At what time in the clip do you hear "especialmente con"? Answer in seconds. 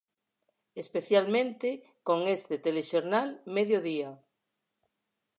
0.83-2.19